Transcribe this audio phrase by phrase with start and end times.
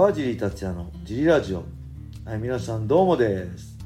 [0.00, 1.62] 川尻達也のジリラジオ、
[2.24, 3.76] はい、皆さんどうもです、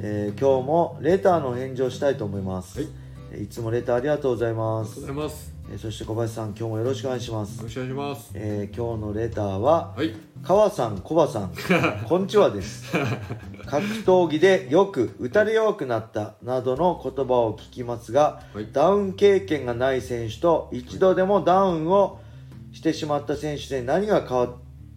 [0.00, 2.88] えー今日もレターの返事をしたいと思います、はい
[3.32, 5.54] えーいつもレターありがとうございますありがとうございます。
[5.68, 8.30] えーそして小林さん今日もよろしくお願いしますよろしくお願いします。
[8.34, 10.14] えー今日のレターは、はい。
[10.44, 11.50] 川さん、コバさん、
[12.06, 12.92] こんにちはです。
[13.66, 22.20] 格闘技でよく打たれ弱くなったなどの言葉を聞きますが、はいダウン経験がない選手と一度でもダウンを
[22.70, 24.44] してしまった選手で何が変わ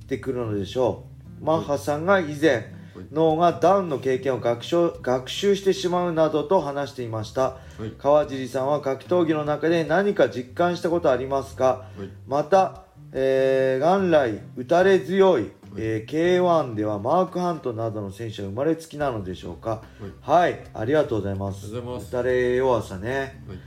[0.09, 1.05] ってくるのでしょ
[1.41, 1.45] う。
[1.45, 2.73] マッハさんが以前、
[3.11, 7.41] 脳がダウンの経験を学習学習してしまうなどと話していました。
[7.41, 7.93] はい。
[7.97, 12.09] 川尻さんは格闘技の中で何か実感したことありますか、はい。
[12.27, 19.83] また、えー元来打たれ強い、えー K1 ではマーク・ハントなどの選手は生まれつきなのでしょうか？
[20.21, 21.67] はい、ありがとうございます。
[21.67, 22.09] ありがとうございます。
[22.09, 23.57] 打たれ弱さね、はい。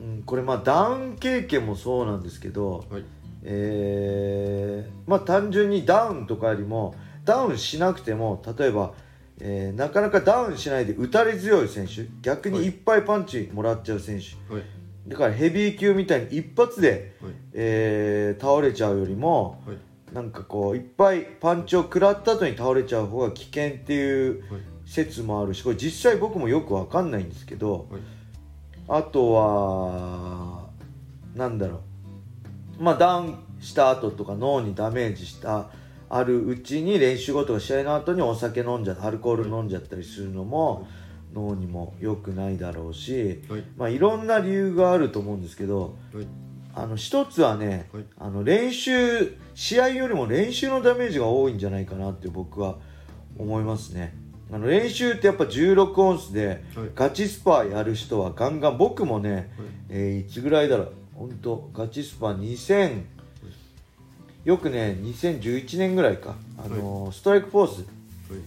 [0.00, 3.04] うん、これまあダウン経験もそうなんですけど、はい。
[3.50, 8.92] えーまあ単純にダウンとかよりもダウンしなくても例えば、
[9.40, 14.64] えーなかなかダウンしないで打たれ強い選手逆にいっぱいパンチもらっちゃう選手、はい。
[15.06, 17.32] だからヘビー級みたいに一発で、はい。
[17.54, 19.78] えー倒れちゃうよりもはい。
[20.12, 24.60] なんかこういっぱいパンチを食らった後に倒れちゃう方が危険っていうはい。
[24.84, 28.00] 説もあるしこれ実際僕もよくわかんないんですけどはい。
[28.88, 30.66] あとは
[31.34, 31.80] なんだろう
[32.78, 35.68] まあダウンした後とか脳にダメージした
[36.10, 40.86] あるうちに練習後とか試合の後にお酒飲んじゃアルコール飲んじゃったりするのも
[41.34, 43.64] 脳にも良くないだろうしはい。
[43.76, 46.26] まあいろんな理由があると思うんですけどはい。
[46.74, 52.76] あの一つはね、はいあの練習試合よりも練習のダメージが多いんじゃないかなって僕は
[53.36, 54.14] 思いますね
[54.52, 56.90] あの練習ってやっぱ16オンスではい。
[56.94, 59.46] ガチスパやる人はガンガン僕もね、はい。
[59.90, 63.02] えーいつぐらいだろう本当ガチスパ2000
[64.44, 66.36] よくね2011年ぐらいか。
[66.56, 67.78] あの、ストライクフォース。
[67.80, 68.40] はい。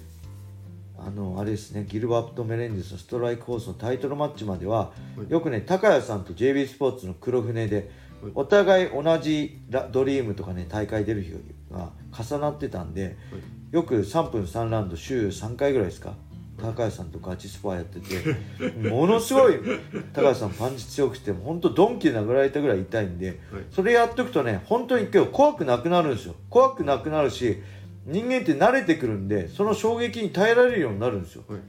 [0.97, 4.91] あのあれですねギルバート・メレンデスのストライクフォースのタイトルマッチまではは
[5.27, 5.31] い。
[5.31, 8.31] よくね高谷さんと JB スポーツの黒船ではい。
[8.35, 11.33] お互い同じラドリームとかね大会出る日
[11.71, 13.17] が重なってたんで
[13.71, 16.13] よく3分3ラウンド週3回ぐらいですか
[16.61, 19.59] 高谷さんとガチスパやっててものすごい
[20.13, 23.37] 高谷さんパンチ強くて本当ドンキで殴られたぐらい痛いんではい。
[23.71, 27.61] それやっとくとね本当に今日怖くなくなるんですよ怖くなくなるし
[28.05, 31.59] 人間って慣れてくるんでその衝撃に耐えられるようになるんですよはい。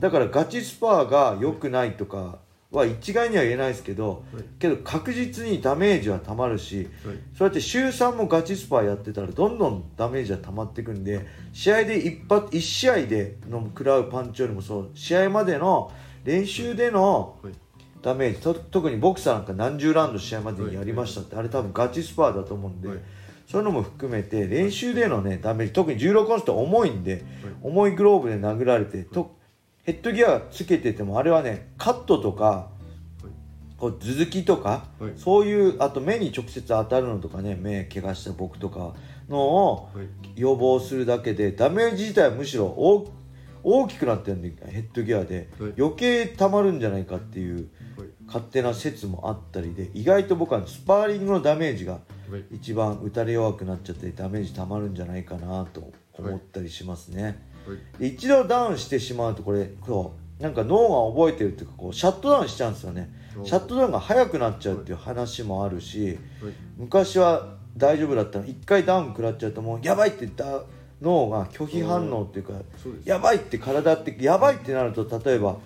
[0.00, 2.38] だからガチスパーが良くないとか
[2.70, 4.44] は一概には言えないですけどはい。
[4.58, 7.16] けど確実にダメージはたまるしはい。
[7.36, 15.92] そうやって週3もガチスパーやってたらどんどんダメージは溜まっていくんで試合で一発一試合での食らうパンチよりもそう試合までの
[16.24, 17.52] 練習でのはい。
[18.02, 22.98] ダメージと特にボクサーなんか何十ラウンド試合までにやりましたってあれ多分ガチスパーだと思うんで、はい
[23.46, 27.24] そういうのも含めて練習でのねダメージ特に16オンスって重いんで、
[27.62, 29.36] 重いグローブで殴られてと
[29.86, 32.70] ヘッドギアつけててもあれはねカットとか
[33.78, 38.94] こう頭突きとか、はいそういうあと目に直接当たるのとかね目怪我した僕とか
[39.28, 40.06] のをはい。
[40.34, 43.12] 予防するだけでダメージ自体はむしろ大
[43.62, 48.08] 大きくなってるんでヘッドギアで、はい余計たまるんじゃないかっていうはい。
[48.26, 52.44] 勝手な説もあったりで意外と僕はスパーリングのダメージがはい。
[52.56, 57.45] 一番打たれ弱くなっちゃってダメージたまるんじゃないかなと思ったりしますね、
[58.00, 63.10] 一度ダウンしてしまうとこれそうなんか脳が覚えてるっていうかこうシャットダウンしちゃうんですよね
[63.44, 66.18] シャットダウンが早くなっちゃうっていう話もあるしはい。
[66.76, 70.62] 昔は大丈夫だったの一回ダウン食らっちゃうともうやばいってだ
[71.02, 72.54] 脳が拒否反応っていうか。
[73.04, 75.58] やばいって体ってやばいってなると例えば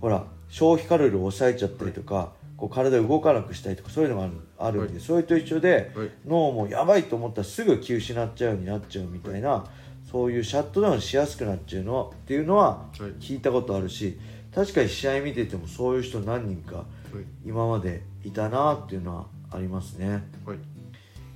[0.00, 6.10] ほら消費カロリーを抑えちゃったりとか、こう体を動かなくしたりとかそういうのがあるあるんで、はいそれと一緒ではい。
[6.26, 9.64] 脳もやばいと思ったらすぐ気失っちゃうようになっちゃうみたいな、
[10.10, 13.00] そういうシャットダウンしやすくなっちゃうのっていうのははい。
[13.20, 14.18] 聞いたことあるし
[14.54, 16.86] 確かに試合見ててもそういう人何人かはい。
[17.44, 20.24] 今までいたなっていうのはありますね。
[20.44, 20.58] はい。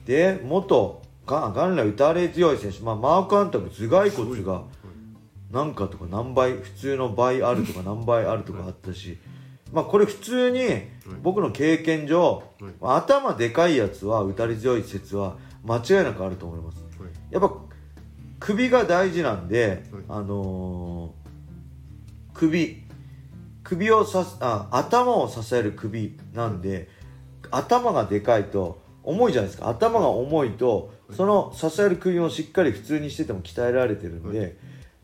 [0.07, 4.63] で元が元来打たれ強い選手、まあ、マーク・アンタム頭蓋骨が
[5.51, 9.19] 何かとか何倍普通の倍あるとか 何倍あるとかあったし、
[9.73, 10.61] まあこれ普通に
[11.23, 12.73] 僕の経験上、はい。
[12.81, 17.11] 頭でかいやつは打たれ強い説は間違いなくあると思いますはい。
[17.31, 17.55] やっぱ
[18.45, 20.03] 首が大事なんで、はい。
[20.09, 21.23] あのー
[22.35, 22.83] 首
[23.63, 26.89] 首をさすあ頭を支える首なんで
[27.51, 29.69] 頭がでかいと重いじゃないですか。
[29.69, 31.17] 頭が重いとはい。
[31.17, 34.57] その支える首もしっかり普通にしてても鍛えられてるんで、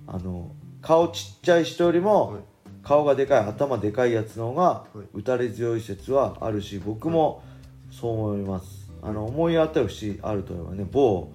[0.07, 0.51] はあの
[0.81, 2.43] 顔ちっちゃい人よりも、はい。
[2.83, 4.99] 顔がでかい頭でかいやつの方がはい。
[5.15, 7.45] 打たれ強い説はあるし僕も
[7.93, 8.91] そう思います。
[9.03, 10.89] あの思い当たる節あると思えばね。
[10.91, 11.31] 某、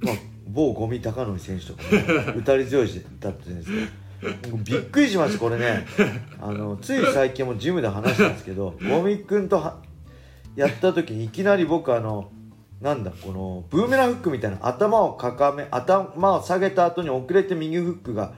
[0.00, 0.14] まあ、
[0.52, 1.82] 某五味貴則選手とか
[2.32, 2.88] も 打たれ強い
[3.20, 3.70] だったんです
[4.20, 5.86] けどびっくりしましたこれね。
[6.40, 9.78] あのつい最近もジムで話したんですけど五味君とは
[10.56, 12.30] やった時にいきなり僕あの
[12.80, 18.34] なんだこのブーメランフックみたいな頭をかかめ頭を下げた後に遅れて右フックが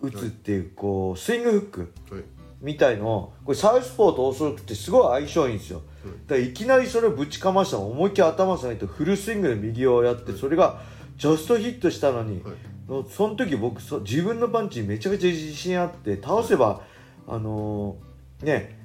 [0.00, 2.24] 打つっていうこうスイングフックはい。
[2.60, 5.82] みたいのをこれサウスポーとオーソドックスってすごい相性いいんですよ。
[6.26, 10.80] だからいきなりそれをぶちかましたの思いっきり頭下げてフルスイングで右をやってそれが
[11.16, 12.54] ジャストヒットしたのにはい。
[13.10, 16.82] その時僕そ自分のパンチにめちゃくちゃ自信あって倒せば
[17.26, 18.78] あのーね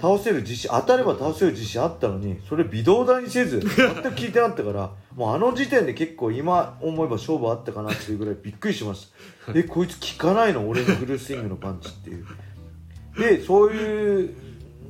[0.00, 9.10] 倒せる自信当たれば倒せる自信あったのにそれ微動だにせず 全く聞いてなかったからもうあの時点で結構今思えば勝負あったかなっていうぐらいびっくりしまし
[9.46, 9.52] た。
[9.58, 10.68] えこいつ効かないの？
[10.68, 12.24] 俺のフルスイングのパンチっていう。
[13.18, 14.34] でそういう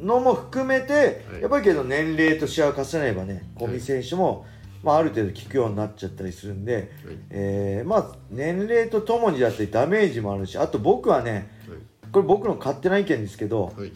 [0.02, 0.92] のも含めて、
[1.32, 1.40] はい。
[1.42, 4.44] やっぱりけど年齢と試合を重ねればね小見選手も、
[4.82, 6.86] まあ、ある程度効くようになっちゃったりするんで、はい。
[7.30, 11.78] えーまあ年齢とともにだったりダメージもあるしあと僕はねはい。
[12.12, 13.92] これ僕の勝手な意見ですけどはい。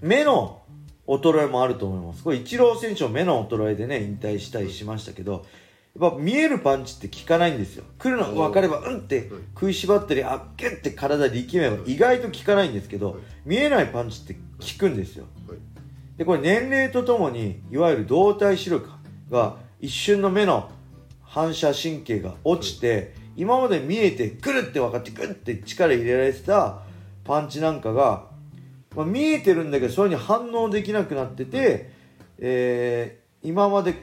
[0.00, 0.62] 目の
[1.06, 2.22] 衰えもあると思います。
[2.24, 5.44] これイチロー選手も目の衰えでね引退したりしましたけど
[6.00, 7.84] やっぱ見えるパンチって効かないんですよ。
[7.98, 14.40] 来るの分かればうんって食いしばったりあっけって体で力めば意外と効かないんですけど見えないパンチって効
[14.78, 15.26] くんですよ。
[15.46, 15.58] はい。
[16.16, 18.88] でこれ年齢とともにいわゆる動体視力
[19.30, 20.70] が一瞬の目の
[21.22, 26.80] 反射神経が落ちて今まで見えてくるって分かってグッて力入れられてた
[27.24, 28.26] パンチなんかが、
[28.94, 31.90] まあ、見えてるんだけどそれに反応できなくなってて、
[32.38, 33.96] えー今まで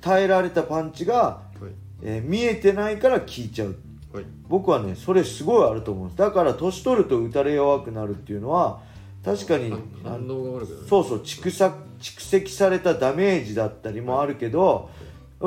[0.00, 1.72] 耐えられたパンチが、はい。
[2.02, 3.76] えー見えてないから効いちゃう。
[4.12, 4.24] はい。
[4.46, 6.18] 僕はねそれすごいあると思うんです。
[6.18, 8.80] だから年取ると打たれ弱くなるっていうのは
[9.24, 9.78] 確かにあ
[10.10, 10.86] 反応が悪くなる。
[10.88, 14.90] そうそう蓄積蓄積されたダメージだったりもあるけど、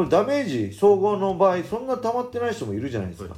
[0.10, 3.32] ダメージ総合の場合そんな溜まってない人もいるじゃないですはい。
[3.32, 3.38] か、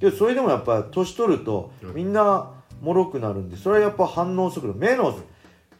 [0.00, 1.92] けどそれでもやっぱ年取るとはい。
[1.94, 2.50] みんな
[2.80, 5.16] 脆くなるんでそれはやっぱ反応速度目の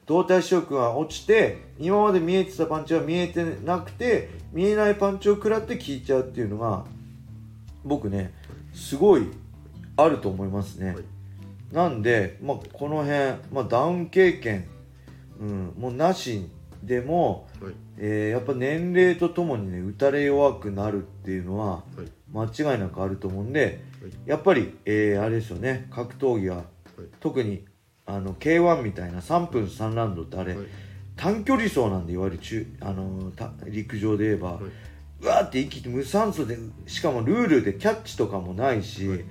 [0.06, 6.84] 動体視力が落ちて今まで見えてたパンチが見えてなくて見えないパンチを食らって効いちゃうっていうのが
[7.84, 8.32] 僕ね
[8.72, 9.26] すごい
[9.96, 11.04] あると思いますね、はい。
[11.72, 13.18] なんで、まあ、この辺、
[13.52, 14.68] まあ、ダウン経験、
[15.40, 16.48] うん、もうなし
[16.82, 17.74] でも、はい。
[17.98, 22.10] えーやっぱ年齢とともにね打たれ弱くなるっていうのははい。
[22.32, 24.12] 間違いなくあると思うんではい。
[24.26, 26.64] やっぱり、えーあれですよね格闘技は、
[27.20, 27.64] 特に
[28.06, 30.66] あの K1 みたいな3分3ラウンドってあれ、はい。
[31.16, 34.62] 短距離走なんでいわゆる中あのた陸上で言えば、はい。
[35.20, 39.24] うわーって息無酸素でしかもルールでキャッチとかもないし、はい。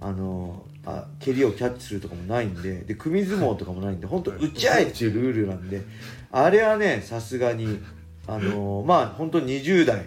[0.00, 4.40] あのあ蹴りをキャッチするとかもないんでで組相撲とかもないんで本当はい。
[4.40, 5.82] 打ち合えっていうルールなんで
[6.30, 7.80] あれはねさすがに
[8.28, 10.06] あのまあ本当に20代はい。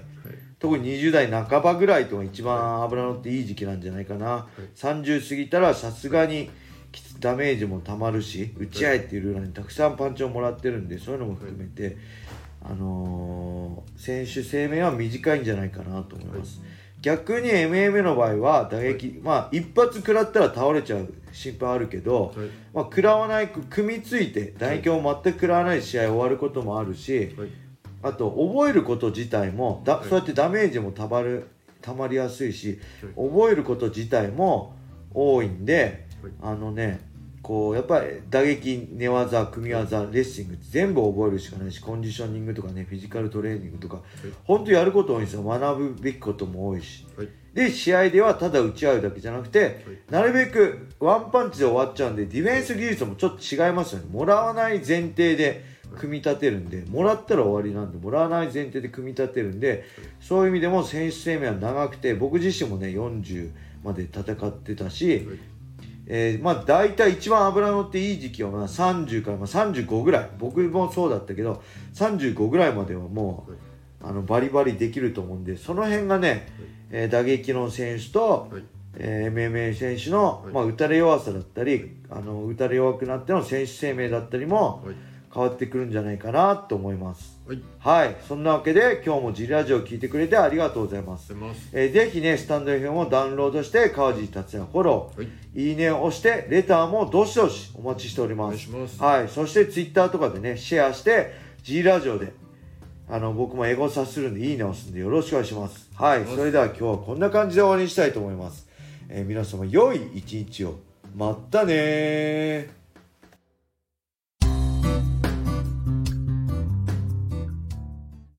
[0.59, 6.49] 特に20代半ばぐらいとが一番脂乗っていい時期なんじゃないかな、30過ぎたらさすがに
[7.19, 11.97] ダメージもたまるし打ち合えっていうルールにたくさんパンチをもらってるんでそういうのも含めて、
[12.61, 16.61] あのー選手生命は短いんじゃないかなと思います、
[17.01, 22.47] 逆に MMA の場合は打撃、まあ一発食らったら倒れちゃう心配あるけど、はい。
[22.73, 27.49] まあ、食らわない組みついて打撃を全く食らわない試合終わることもあるし、はい。
[28.01, 30.09] あと覚えること自体もだ、はい。
[30.09, 31.47] そうやってダメージもたまる
[31.81, 32.79] たまりやすいし、
[33.15, 33.29] はい。
[33.29, 34.75] 覚えること自体も
[35.13, 36.31] 多いんで、はい。
[36.41, 37.08] あのね
[37.49, 44.03] こうやっぱり打撃寝技組み技レッシングって全部覚えるしかないしコンディショニングとかねフィジカルトレーニングとか、
[44.43, 45.41] 本当やること多いんですよ。
[45.41, 47.07] 学ぶべきことも多いし。
[47.17, 47.27] はい。
[47.55, 54.05] で試合ではただ打ち合うだけじゃなくて、なるべくワンパンチで終わっちゃうんでディフェンス技術もちょっと違いますよね。
[54.11, 55.65] もらわない前提で
[55.97, 59.85] 組み立てるんでもらったら終わりなんでもらわない前提で組み立てるんで
[60.21, 63.49] そういう意味でも選手生命は長くて僕自身もね40
[63.83, 65.27] まで戦ってたし、
[66.09, 70.29] えーまあ大体一番脂乗っていい時期はまあ30からまあ35ぐらい。
[70.37, 71.61] 僕もそうだったけど
[71.93, 73.59] 35ぐらいまではもう、はい。
[74.01, 76.47] あのバリバリできると思うんでその辺がね、
[76.89, 78.63] えー打撃の選手と、はい。
[78.95, 80.53] えー MMA 選手の、はい。
[80.53, 84.95] まあ、打たれ弱さだったりあの打たれ弱くなっての選手生命だったりもはい
[85.33, 87.39] 変わってくるんじゃないかなと思います。
[87.47, 87.61] はい。
[87.79, 88.15] はい。
[88.27, 91.69] そんなわけで今日もジリラジオを聞いてくれてありがとうございます、出ます。
[91.71, 95.23] えーぜひねスタンド FM をダウンロードして川尻達也フォロー、は
[95.55, 95.69] い。
[95.69, 98.49] いいねを押してレターもどしどしお待ちしておりおます。
[98.49, 99.01] 願いします。
[99.01, 99.27] はい。
[99.27, 101.33] そしてツイッターとかでねシェアして
[101.63, 102.33] G ラジオで
[103.07, 105.89] あの僕もエゴサするんでいいねを押すんでよろしくお願いします。
[105.95, 106.25] はい。
[106.25, 108.67] それでは今日はこんな感じで終わりにしたいと思います、
[109.09, 110.79] えー皆様良い一日を。
[111.15, 112.78] まったねー